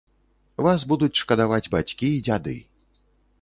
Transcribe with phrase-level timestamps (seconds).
[0.67, 2.57] Вас будуць шкадаваць бацькі і дзяды.